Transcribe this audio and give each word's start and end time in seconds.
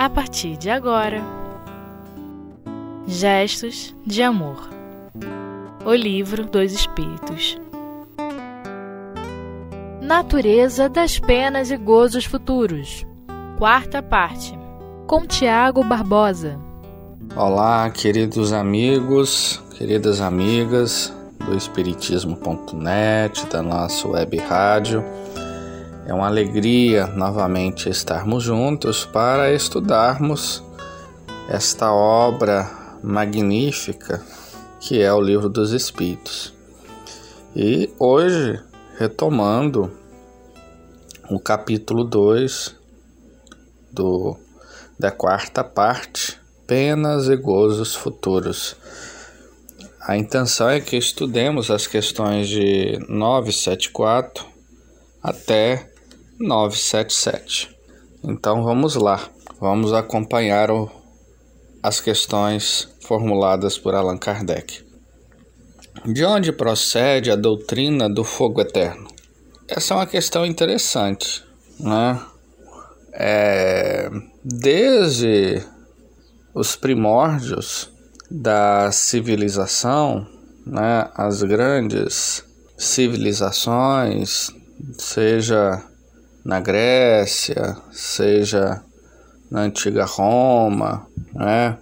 a 0.00 0.08
partir 0.08 0.56
de 0.56 0.70
agora. 0.70 1.22
Gestos 3.06 3.94
de 4.06 4.22
Amor. 4.22 4.70
O 5.84 5.92
Livro 5.92 6.46
dos 6.46 6.72
Espíritos. 6.72 7.58
Natureza 10.00 10.88
das 10.88 11.18
Penas 11.18 11.70
e 11.70 11.76
Gozos 11.76 12.24
Futuros. 12.24 13.04
Quarta 13.58 14.02
parte. 14.02 14.58
Com 15.06 15.26
Tiago 15.26 15.84
Barbosa. 15.84 16.58
Olá, 17.36 17.90
queridos 17.90 18.54
amigos, 18.54 19.62
queridas 19.76 20.22
amigas 20.22 21.14
do 21.44 21.54
Espiritismo.net, 21.54 23.44
da 23.50 23.62
nossa 23.62 24.08
web 24.08 24.34
rádio. 24.38 25.04
É 26.06 26.14
uma 26.14 26.26
alegria 26.26 27.06
novamente 27.06 27.88
estarmos 27.88 28.42
juntos 28.42 29.04
para 29.04 29.52
estudarmos 29.52 30.62
esta 31.48 31.92
obra 31.92 32.70
magnífica 33.02 34.22
que 34.80 35.00
é 35.02 35.12
o 35.12 35.20
Livro 35.20 35.48
dos 35.48 35.72
Espíritos. 35.72 36.54
E 37.54 37.92
hoje, 37.98 38.58
retomando 38.98 39.92
o 41.28 41.38
capítulo 41.38 42.02
2 42.02 42.74
do, 43.92 44.36
da 44.98 45.10
quarta 45.10 45.62
parte, 45.62 46.40
Penas 46.66 47.28
e 47.28 47.36
Gozos 47.36 47.94
Futuros. 47.94 48.74
A 50.00 50.16
intenção 50.16 50.70
é 50.70 50.80
que 50.80 50.96
estudemos 50.96 51.70
as 51.70 51.86
questões 51.86 52.48
de 52.48 52.98
974 53.08 54.46
até 55.22 55.89
977. 56.40 57.76
Então 58.24 58.64
vamos 58.64 58.94
lá, 58.94 59.28
vamos 59.60 59.92
acompanhar 59.92 60.70
o, 60.70 60.90
as 61.82 62.00
questões 62.00 62.88
formuladas 63.02 63.76
por 63.76 63.94
Allan 63.94 64.16
Kardec. 64.16 64.82
De 66.06 66.24
onde 66.24 66.50
procede 66.50 67.30
a 67.30 67.36
doutrina 67.36 68.08
do 68.08 68.24
fogo 68.24 68.62
eterno? 68.62 69.08
Essa 69.68 69.92
é 69.92 69.96
uma 69.98 70.06
questão 70.06 70.46
interessante, 70.46 71.44
né? 71.78 72.18
É, 73.12 74.08
desde 74.42 75.62
os 76.54 76.74
primórdios 76.74 77.90
da 78.30 78.90
civilização, 78.92 80.26
né, 80.64 81.10
as 81.14 81.42
grandes 81.42 82.44
civilizações, 82.78 84.50
seja 84.98 85.84
na 86.44 86.60
Grécia, 86.60 87.76
seja 87.92 88.82
na 89.50 89.62
antiga 89.62 90.04
Roma, 90.04 91.06
né? 91.34 91.76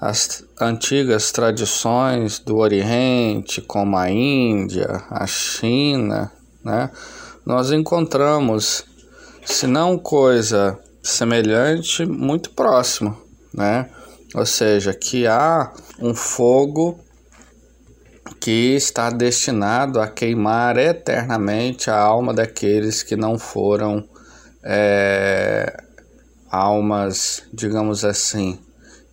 As 0.00 0.44
antigas 0.60 1.30
tradições 1.30 2.38
do 2.38 2.56
Oriente, 2.56 3.60
como 3.60 3.96
a 3.96 4.10
Índia, 4.10 5.04
a 5.10 5.26
China, 5.26 6.32
né? 6.64 6.90
Nós 7.44 7.70
encontramos, 7.70 8.84
se 9.44 9.66
não 9.66 9.98
coisa 9.98 10.78
semelhante, 11.02 12.04
muito 12.06 12.50
próximo, 12.50 13.16
né? 13.52 13.90
Ou 14.34 14.46
seja, 14.46 14.94
que 14.94 15.26
há 15.26 15.72
um 15.98 16.14
fogo 16.14 16.98
que 18.38 18.74
está 18.74 19.10
destinado 19.10 20.00
a 20.00 20.06
queimar 20.06 20.76
eternamente 20.78 21.90
a 21.90 21.98
alma 21.98 22.32
daqueles 22.32 23.02
que 23.02 23.16
não 23.16 23.38
foram 23.38 24.08
é, 24.62 25.82
almas, 26.50 27.42
digamos 27.52 28.04
assim, 28.04 28.58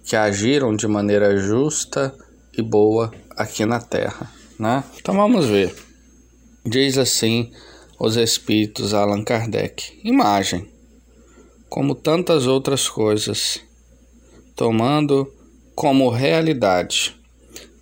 que 0.06 0.16
agiram 0.16 0.75
de 0.75 0.88
maneira 0.88 1.38
justa 1.38 2.13
e 2.57 2.61
boa 2.61 3.11
aqui 3.35 3.66
na 3.66 3.79
Terra. 3.79 4.31
Né? 4.59 4.83
Então 5.00 5.16
vamos 5.16 5.45
ver. 5.45 5.75
Diz 6.66 6.97
assim 6.97 7.51
os 8.00 8.16
Espíritos 8.16 8.94
Allan 8.94 9.23
Kardec: 9.23 10.00
imagem, 10.03 10.69
como 11.69 11.95
tantas 11.95 12.47
outras 12.47 12.89
coisas, 12.89 13.59
tomando 14.56 15.31
como 15.75 16.09
realidade 16.09 17.16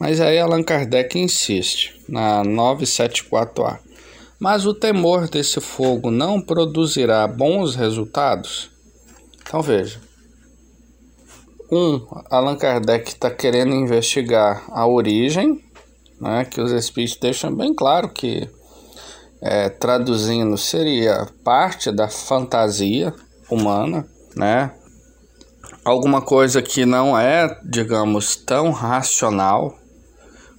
mas 0.05 0.21
aí 0.21 0.38
Allan 0.38 0.61
Kardec 0.61 1.17
insiste 1.17 1.99
na 2.07 2.43
974A. 2.43 3.79
Mas 4.39 4.67
o 4.67 4.71
temor 4.71 5.27
desse 5.27 5.59
fogo 5.59 6.11
não 6.11 6.39
produzirá 6.39 7.27
bons 7.27 7.73
resultados? 7.73 8.69
Então 9.41 9.63
veja. 9.63 9.99
Um, 11.71 12.05
Allan 12.29 12.55
Kardec 12.55 13.09
está 13.09 13.31
querendo 13.31 13.73
investigar 13.73 14.63
a 14.69 14.85
origem, 14.85 15.59
né, 16.21 16.45
que 16.45 16.61
os 16.61 16.71
espíritos 16.71 17.17
deixam 17.17 17.55
bem 17.55 17.73
claro 17.73 18.09
que, 18.09 18.47
é, 19.41 19.69
traduzindo, 19.69 20.55
seria 20.55 21.27
parte 21.44 21.91
da 21.91 22.07
fantasia 22.07 23.11
humana, 23.49 24.07
né? 24.35 24.71
Alguma 25.83 26.21
coisa 26.21 26.61
que 26.61 26.85
não 26.85 27.17
é, 27.17 27.59
digamos, 27.63 28.35
tão 28.35 28.69
racional, 28.69 29.75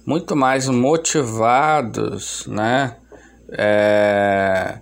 muito 0.07 0.37
mais 0.37 0.69
motivados, 0.69 2.47
né? 2.47 2.95
É, 3.51 4.79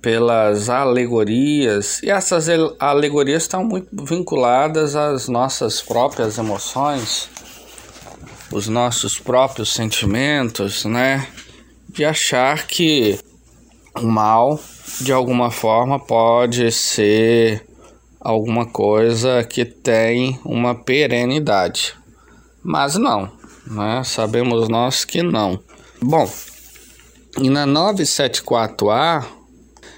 pelas 0.00 0.70
alegorias, 0.70 2.00
e 2.00 2.10
essas 2.10 2.46
alegorias 2.78 3.42
estão 3.42 3.64
muito 3.64 3.88
vinculadas 4.04 4.94
às 4.94 5.26
nossas 5.26 5.82
próprias 5.82 6.38
emoções, 6.38 7.28
os 8.52 8.68
nossos 8.68 9.18
próprios 9.18 9.72
sentimentos, 9.72 10.84
né? 10.84 11.26
De 11.88 12.04
achar 12.04 12.68
que 12.68 13.18
o 13.96 14.06
mal, 14.06 14.60
de 15.00 15.12
alguma 15.12 15.50
forma, 15.50 15.98
pode 15.98 16.70
ser 16.70 17.66
alguma 18.20 18.64
coisa 18.64 19.42
que 19.42 19.64
tem 19.64 20.38
uma 20.44 20.72
perenidade. 20.72 21.94
Mas 22.62 22.96
não, 22.96 23.30
né? 23.66 24.02
Sabemos 24.04 24.68
nós 24.68 25.04
que 25.04 25.22
não. 25.22 25.58
Bom, 26.00 26.30
e 27.40 27.50
na 27.50 27.66
974A, 27.66 29.26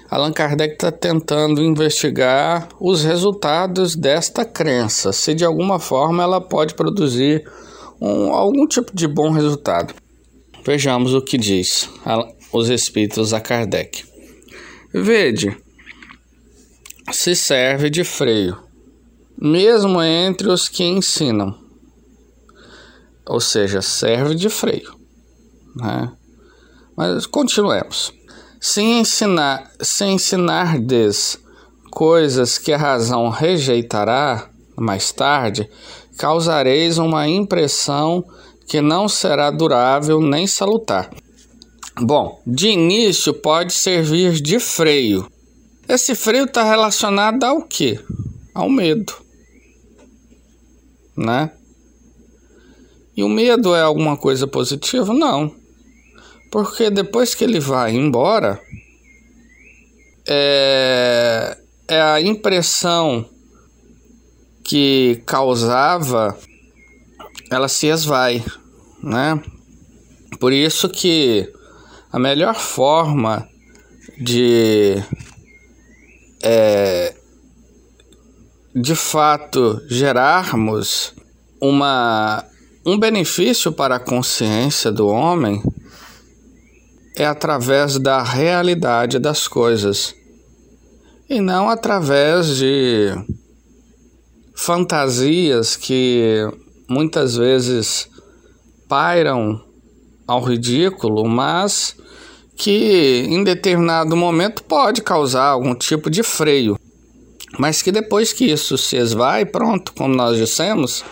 Allan 0.09 0.33
Kardec 0.33 0.73
está 0.73 0.91
tentando 0.91 1.61
investigar 1.61 2.67
os 2.79 3.03
resultados 3.03 3.95
desta 3.95 4.43
crença, 4.43 5.13
se 5.13 5.35
de 5.35 5.45
alguma 5.45 5.79
forma 5.79 6.23
ela 6.23 6.41
pode 6.41 6.73
produzir 6.73 7.47
um, 8.01 8.33
algum 8.33 8.65
tipo 8.67 8.95
de 8.95 9.07
bom 9.07 9.31
resultado. 9.31 9.93
Vejamos 10.65 11.13
o 11.13 11.21
que 11.21 11.37
diz 11.37 11.89
os 12.51 12.69
Espíritos 12.69 13.33
a 13.33 13.39
Kardec. 13.39 14.03
Vede, 14.91 15.55
se 17.11 17.35
serve 17.35 17.89
de 17.89 18.03
freio, 18.03 18.57
mesmo 19.39 20.01
entre 20.01 20.49
os 20.49 20.67
que 20.67 20.83
ensinam 20.83 21.68
ou 23.29 23.39
seja, 23.39 23.79
serve 23.79 24.33
de 24.33 24.49
freio. 24.49 24.91
Né? 25.75 26.11
Mas 26.97 27.27
continuemos. 27.27 28.11
Se 28.59 28.81
ensinar, 28.81 29.71
se 29.79 30.03
ensinardes 30.03 31.39
coisas 31.91 32.57
que 32.57 32.73
a 32.73 32.77
razão 32.77 33.29
rejeitará 33.29 34.49
mais 34.75 35.11
tarde, 35.11 35.69
causareis 36.17 36.97
uma 36.97 37.27
impressão 37.27 38.25
que 38.67 38.81
não 38.81 39.07
será 39.07 39.51
durável 39.51 40.19
nem 40.19 40.47
salutar. 40.47 41.09
Bom, 42.01 42.41
de 42.45 42.69
início 42.69 43.33
pode 43.33 43.73
servir 43.73 44.41
de 44.41 44.59
freio. 44.59 45.31
Esse 45.87 46.15
freio 46.15 46.45
está 46.45 46.63
relacionado 46.63 47.43
ao 47.43 47.61
que? 47.61 47.99
Ao 48.53 48.69
medo, 48.69 49.13
né? 51.15 51.51
E 53.19 53.23
o 53.23 53.27
medo 53.27 53.75
é 53.75 53.81
alguma 53.81 54.15
coisa 54.15 54.47
positiva? 54.47 55.13
Não. 55.13 55.53
Porque 56.49 56.89
depois 56.89 57.35
que 57.35 57.43
ele 57.43 57.59
vai 57.59 57.91
embora, 57.91 58.57
é, 60.25 61.57
é 61.89 62.01
a 62.01 62.21
impressão 62.21 63.29
que 64.63 65.21
causava, 65.25 66.39
ela 67.51 67.67
se 67.67 67.87
esvai, 67.87 68.41
né? 69.03 69.43
Por 70.39 70.53
isso 70.53 70.87
que 70.87 71.51
a 72.13 72.17
melhor 72.17 72.55
forma 72.55 73.49
de 74.17 74.95
é, 76.41 77.13
de 78.73 78.95
fato 78.95 79.81
gerarmos 79.89 81.13
uma 81.59 82.45
um 82.85 82.97
benefício 82.97 83.71
para 83.71 83.95
a 83.95 83.99
consciência 83.99 84.91
do 84.91 85.07
homem 85.07 85.61
é 87.15 87.25
através 87.25 87.99
da 87.99 88.23
realidade 88.23 89.19
das 89.19 89.47
coisas 89.47 90.15
e 91.29 91.41
não 91.41 91.69
através 91.69 92.55
de 92.55 93.13
fantasias 94.55 95.75
que 95.75 96.47
muitas 96.87 97.35
vezes 97.35 98.09
pairam 98.87 99.61
ao 100.25 100.41
ridículo, 100.41 101.27
mas 101.27 101.95
que 102.55 103.25
em 103.29 103.43
determinado 103.43 104.15
momento 104.15 104.63
pode 104.63 105.01
causar 105.01 105.45
algum 105.45 105.75
tipo 105.75 106.09
de 106.09 106.23
freio. 106.23 106.79
Mas 107.57 107.81
que 107.81 107.91
depois 107.91 108.33
que 108.33 108.45
isso 108.45 108.77
se 108.77 108.95
esvai, 108.97 109.45
pronto, 109.45 109.93
como 109.93 110.15
nós 110.15 110.37
dissemos, 110.37 111.03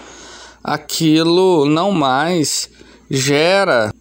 aquilo 0.64 1.66
não 1.66 1.92
mais 1.92 2.70
gera 3.10 3.92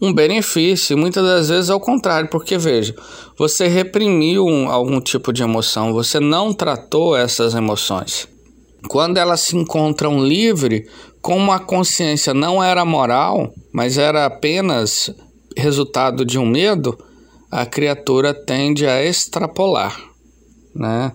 um 0.00 0.12
benefício, 0.12 0.96
muitas 0.96 1.24
das 1.24 1.48
vezes 1.48 1.70
ao 1.70 1.80
contrário, 1.80 2.30
porque 2.30 2.56
veja, 2.56 2.94
você 3.36 3.66
reprimiu 3.66 4.46
um, 4.46 4.70
algum 4.70 5.00
tipo 5.00 5.32
de 5.32 5.42
emoção, 5.42 5.92
você 5.92 6.20
não 6.20 6.52
tratou 6.52 7.16
essas 7.16 7.54
emoções. 7.54 8.28
Quando 8.88 9.16
elas 9.18 9.40
se 9.40 9.56
encontram 9.56 10.24
livre, 10.24 10.88
como 11.20 11.50
a 11.50 11.58
consciência 11.58 12.32
não 12.32 12.62
era 12.62 12.84
moral, 12.84 13.52
mas 13.72 13.98
era 13.98 14.24
apenas 14.24 15.10
resultado 15.56 16.24
de 16.24 16.38
um 16.38 16.46
medo, 16.46 16.96
a 17.50 17.66
criatura 17.66 18.32
tende 18.32 18.86
a 18.86 19.04
extrapolar, 19.04 20.00
né? 20.74 21.12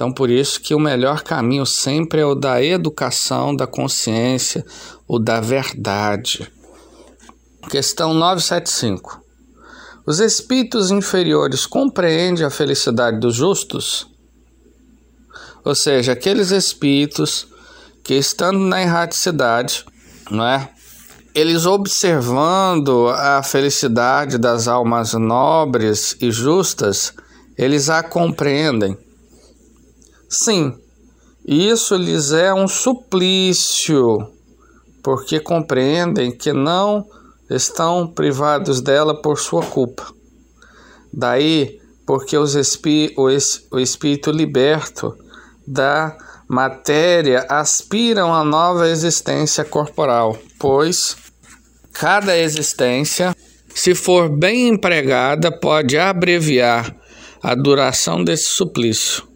Então, 0.00 0.10
por 0.10 0.30
isso 0.30 0.62
que 0.62 0.74
o 0.74 0.80
melhor 0.80 1.22
caminho 1.22 1.66
sempre 1.66 2.22
é 2.22 2.24
o 2.24 2.34
da 2.34 2.64
educação, 2.64 3.54
da 3.54 3.66
consciência, 3.66 4.64
o 5.06 5.18
da 5.18 5.42
verdade. 5.42 6.50
Questão 7.68 8.14
975. 8.14 9.22
Os 10.06 10.18
espíritos 10.18 10.90
inferiores 10.90 11.66
compreendem 11.66 12.46
a 12.46 12.48
felicidade 12.48 13.20
dos 13.20 13.34
justos? 13.34 14.08
Ou 15.62 15.74
seja, 15.74 16.12
aqueles 16.12 16.50
espíritos 16.50 17.46
que 18.02 18.14
estando 18.14 18.58
na 18.58 18.80
erraticidade, 18.80 19.84
não 20.30 20.46
é? 20.46 20.70
Eles 21.34 21.66
observando 21.66 23.08
a 23.08 23.42
felicidade 23.42 24.38
das 24.38 24.66
almas 24.66 25.12
nobres 25.12 26.16
e 26.22 26.30
justas, 26.30 27.12
eles 27.54 27.90
a 27.90 28.02
compreendem. 28.02 28.96
Sim, 30.32 30.78
isso 31.44 31.96
lhes 31.96 32.30
é 32.30 32.54
um 32.54 32.68
suplício, 32.68 34.30
porque 35.02 35.40
compreendem 35.40 36.30
que 36.30 36.52
não 36.52 37.04
estão 37.50 38.06
privados 38.06 38.80
dela 38.80 39.20
por 39.20 39.40
sua 39.40 39.64
culpa. 39.64 40.06
Daí, 41.12 41.80
porque 42.06 42.38
os 42.38 42.54
espí 42.54 43.12
o, 43.16 43.28
es 43.28 43.66
o 43.72 43.80
espírito 43.80 44.30
liberto 44.30 45.16
da 45.66 46.16
matéria 46.46 47.44
aspiram 47.48 48.32
a 48.32 48.44
nova 48.44 48.88
existência 48.88 49.64
corporal, 49.64 50.38
pois 50.60 51.16
cada 51.92 52.38
existência, 52.38 53.34
se 53.74 53.96
for 53.96 54.28
bem 54.28 54.68
empregada, 54.68 55.50
pode 55.50 55.98
abreviar 55.98 56.94
a 57.42 57.56
duração 57.56 58.22
desse 58.22 58.50
suplício. 58.50 59.29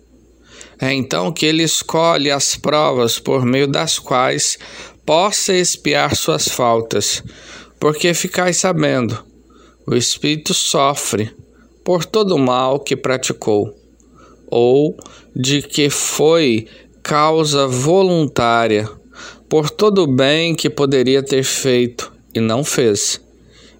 É 0.80 0.92
então 0.92 1.32
que 1.32 1.46
ele 1.46 1.62
escolhe 1.62 2.30
as 2.30 2.56
provas 2.56 3.18
por 3.18 3.44
meio 3.44 3.66
das 3.66 3.98
quais 3.98 4.58
possa 5.06 5.52
expiar 5.52 6.16
suas 6.16 6.48
faltas, 6.48 7.22
porque 7.78 8.14
ficais 8.14 8.56
sabendo, 8.56 9.24
o 9.86 9.94
espírito 9.94 10.54
sofre 10.54 11.30
por 11.84 12.04
todo 12.04 12.34
o 12.34 12.38
mal 12.38 12.80
que 12.80 12.96
praticou, 12.96 13.74
ou 14.48 14.96
de 15.36 15.60
que 15.60 15.90
foi 15.90 16.66
causa 17.02 17.66
voluntária, 17.66 18.88
por 19.48 19.68
todo 19.68 20.04
o 20.04 20.06
bem 20.06 20.54
que 20.54 20.70
poderia 20.70 21.22
ter 21.22 21.44
feito 21.44 22.10
e 22.34 22.40
não 22.40 22.64
fez, 22.64 23.20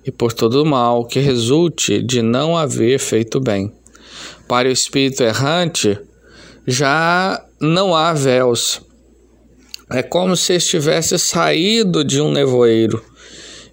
e 0.05 0.11
por 0.11 0.33
todo 0.33 0.63
o 0.63 0.67
mal 0.67 1.07
que 1.07 1.19
resulte 1.19 2.03
de 2.03 2.21
não 2.21 2.57
haver 2.57 2.99
feito 2.99 3.41
bem. 3.41 3.73
Para 4.47 4.69
o 4.69 4.73
espírito 4.73 5.23
errante, 5.23 5.99
já 6.67 7.43
não 7.61 7.95
há 7.95 8.13
véus. 8.13 8.81
É 9.91 10.03
como 10.03 10.37
se 10.37 10.55
estivesse 10.55 11.19
saído 11.19 12.03
de 12.03 12.21
um 12.21 12.33
nevoeiro 12.33 13.05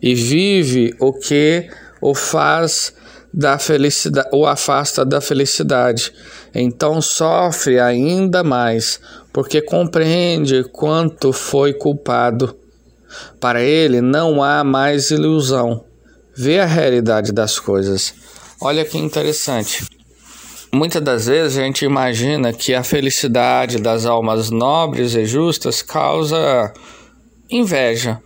e 0.01 0.13
vive 0.13 0.93
o 0.99 1.13
que 1.13 1.69
o 2.01 2.13
faz 2.13 2.93
da 3.33 3.57
felicidade, 3.57 4.29
o 4.33 4.45
afasta 4.45 5.05
da 5.05 5.21
felicidade. 5.21 6.11
Então 6.53 7.01
sofre 7.01 7.79
ainda 7.79 8.43
mais, 8.43 8.99
porque 9.31 9.61
compreende 9.61 10.63
quanto 10.65 11.31
foi 11.31 11.73
culpado. 11.73 12.57
Para 13.39 13.61
ele 13.61 14.01
não 14.01 14.43
há 14.43 14.63
mais 14.63 15.11
ilusão. 15.11 15.85
Vê 16.35 16.59
a 16.59 16.65
realidade 16.65 17.31
das 17.31 17.59
coisas. 17.59 18.13
Olha 18.61 18.85
que 18.85 18.97
interessante. 18.97 19.85
Muitas 20.73 21.01
das 21.01 21.25
vezes 21.25 21.57
a 21.57 21.63
gente 21.63 21.83
imagina 21.83 22.53
que 22.53 22.73
a 22.73 22.81
felicidade 22.81 23.77
das 23.77 24.05
almas 24.05 24.49
nobres 24.49 25.15
e 25.15 25.25
justas 25.25 25.81
causa 25.81 26.73
inveja, 27.49 28.21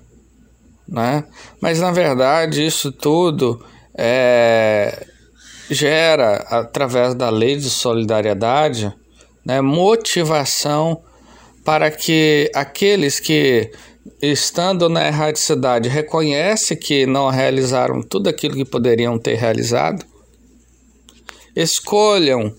né? 0.88 1.24
Mas 1.60 1.80
na 1.80 1.92
verdade 1.92 2.64
isso 2.64 2.92
tudo 2.92 3.66
é, 3.98 5.08
gera 5.72 6.36
através 6.50 7.16
da 7.16 7.32
lei 7.32 7.56
de 7.56 7.70
solidariedade, 7.70 8.94
né, 9.44 9.60
motivação 9.62 11.02
para 11.64 11.90
que 11.90 12.52
aqueles 12.54 13.20
que 13.20 13.72
estando 14.22 14.88
na 14.88 15.08
erradicidade 15.08 15.90
reconhecem 15.90 16.78
que 16.78 17.08
não 17.08 17.30
realizaram 17.30 18.04
tudo 18.04 18.30
aquilo 18.30 18.56
que 18.56 18.66
poderiam 18.66 19.18
ter 19.18 19.34
realizado, 19.36 20.06
escolham 21.56 22.54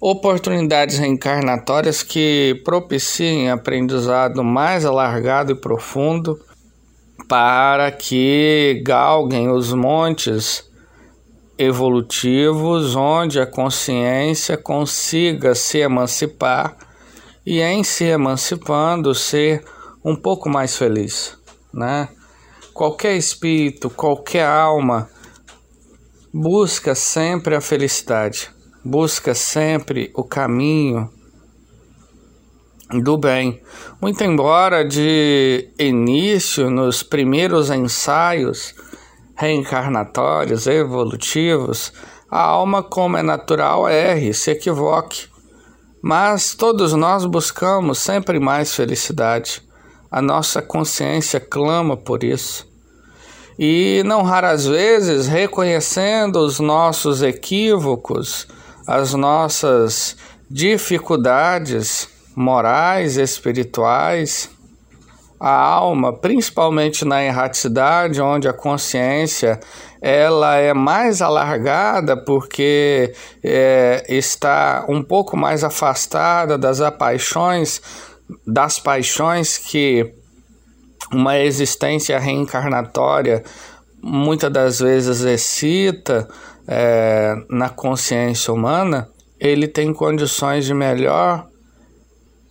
oportunidades 0.00 0.98
reencarnatórias 0.98 2.02
que 2.02 2.60
propiciem 2.64 3.50
aprendizado 3.50 4.42
mais 4.44 4.84
alargado 4.84 5.52
e 5.52 5.56
profundo 5.56 6.40
para 7.28 7.90
que 7.90 8.80
galguem 8.84 9.50
os 9.50 9.72
montes 9.72 10.68
evolutivos 11.58 12.94
onde 12.94 13.40
a 13.40 13.46
consciência 13.46 14.56
consiga 14.56 15.54
se 15.54 15.78
emancipar 15.78 16.76
e 17.44 17.60
em 17.60 17.82
se 17.82 18.04
emancipando 18.04 19.14
ser 19.14 19.64
um 20.04 20.14
pouco 20.14 20.48
mais 20.48 20.76
feliz, 20.76 21.36
né? 21.74 22.08
Qualquer 22.72 23.16
espírito, 23.16 23.90
qualquer 23.90 24.46
alma 24.46 25.10
busca 26.32 26.94
sempre 26.94 27.54
a 27.54 27.60
felicidade, 27.60 28.50
busca 28.84 29.34
sempre 29.34 30.12
o 30.14 30.22
caminho 30.22 31.10
do 33.02 33.16
bem. 33.16 33.62
Muito 34.00 34.22
embora 34.22 34.84
de 34.84 35.70
início, 35.78 36.70
nos 36.70 37.02
primeiros 37.02 37.70
ensaios 37.70 38.74
reencarnatórios, 39.34 40.66
evolutivos, 40.66 41.92
a 42.30 42.40
alma, 42.40 42.82
como 42.82 43.16
é 43.16 43.22
natural, 43.22 43.88
erre, 43.88 44.34
se 44.34 44.50
equivoque. 44.50 45.28
Mas 46.02 46.54
todos 46.54 46.92
nós 46.92 47.24
buscamos 47.24 47.98
sempre 47.98 48.38
mais 48.38 48.74
felicidade. 48.74 49.62
A 50.10 50.20
nossa 50.20 50.60
consciência 50.60 51.40
clama 51.40 51.96
por 51.96 52.22
isso. 52.22 52.67
E 53.58 54.02
não 54.04 54.22
raras 54.22 54.66
vezes, 54.66 55.26
reconhecendo 55.26 56.36
os 56.36 56.60
nossos 56.60 57.22
equívocos, 57.22 58.46
as 58.86 59.14
nossas 59.14 60.16
dificuldades, 60.48 62.08
morais, 62.36 63.16
espirituais, 63.16 64.48
a 65.40 65.50
alma, 65.50 66.12
principalmente 66.12 67.04
na 67.04 67.24
erraticidade, 67.24 68.20
onde 68.20 68.48
a 68.48 68.52
consciência 68.52 69.58
ela 70.00 70.56
é 70.56 70.72
mais 70.72 71.20
alargada 71.20 72.16
porque 72.16 73.12
é, 73.42 74.04
está 74.08 74.84
um 74.88 75.02
pouco 75.02 75.36
mais 75.36 75.64
afastada 75.64 76.56
das 76.56 76.78
paixões, 76.96 77.80
das 78.46 78.78
paixões 78.78 79.58
que 79.58 80.14
uma 81.12 81.38
existência 81.38 82.18
reencarnatória 82.18 83.42
muitas 84.02 84.52
das 84.52 84.78
vezes 84.80 85.20
excita 85.22 86.28
é, 86.66 87.34
na 87.48 87.68
consciência 87.68 88.52
humana, 88.52 89.08
ele 89.40 89.66
tem 89.66 89.92
condições 89.92 90.64
de 90.64 90.74
melhor 90.74 91.46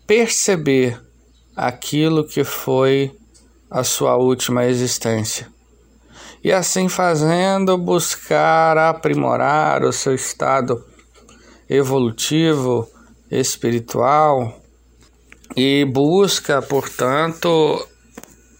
perceber 0.05 0.99
aquilo 1.55 2.23
que 2.23 2.43
foi 2.43 3.11
a 3.69 3.83
sua 3.83 4.15
última 4.15 4.65
existência. 4.65 5.47
E 6.43 6.51
assim 6.51 6.87
fazendo, 6.87 7.77
buscar 7.77 8.77
aprimorar 8.77 9.83
o 9.83 9.91
seu 9.91 10.15
estado 10.15 10.83
evolutivo, 11.69 12.89
espiritual 13.29 14.61
e 15.55 15.83
busca, 15.85 16.61
portanto, 16.61 17.85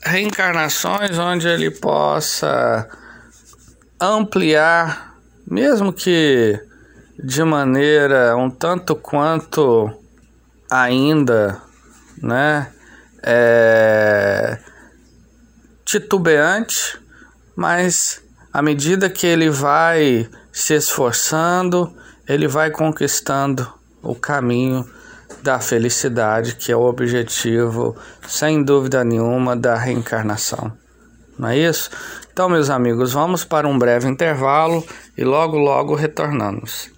reencarnações 0.07 1.17
onde 1.17 1.47
ele 1.47 1.69
possa 1.69 2.87
ampliar, 3.99 5.15
mesmo 5.45 5.91
que 5.91 6.59
de 7.21 7.43
maneira 7.43 8.35
um 8.37 8.49
tanto 8.49 8.95
quanto 8.95 9.91
ainda, 10.69 11.61
né, 12.21 12.71
é, 13.23 14.59
titubeante, 15.83 16.99
mas 17.55 18.21
à 18.53 18.61
medida 18.61 19.09
que 19.09 19.25
ele 19.25 19.49
vai 19.49 20.29
se 20.51 20.73
esforçando, 20.73 21.95
ele 22.27 22.47
vai 22.47 22.71
conquistando 22.71 23.71
o 24.01 24.15
caminho 24.15 24.87
da 25.41 25.59
felicidade, 25.59 26.55
que 26.55 26.71
é 26.71 26.75
o 26.75 26.81
objetivo, 26.81 27.95
sem 28.27 28.63
dúvida 28.63 29.03
nenhuma, 29.03 29.55
da 29.55 29.75
reencarnação. 29.75 30.71
Não 31.37 31.49
é 31.49 31.57
isso? 31.57 31.89
Então, 32.31 32.49
meus 32.49 32.69
amigos, 32.69 33.13
vamos 33.13 33.43
para 33.43 33.67
um 33.67 33.77
breve 33.77 34.07
intervalo 34.07 34.83
e 35.17 35.23
logo, 35.23 35.57
logo 35.57 35.95
retornamos. 35.95 36.89